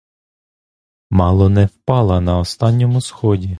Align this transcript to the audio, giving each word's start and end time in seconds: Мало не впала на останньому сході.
Мало 1.11 1.47
не 1.49 1.67
впала 1.67 2.19
на 2.21 2.39
останньому 2.39 3.01
сході. 3.01 3.49